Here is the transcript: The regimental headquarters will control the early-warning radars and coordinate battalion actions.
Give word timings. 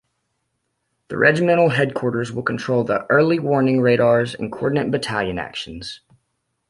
The 1.09 1.17
regimental 1.19 1.69
headquarters 1.69 2.31
will 2.31 2.41
control 2.41 2.83
the 2.83 3.05
early-warning 3.11 3.81
radars 3.81 4.33
and 4.33 4.51
coordinate 4.51 4.89
battalion 4.89 5.37
actions. 5.37 6.01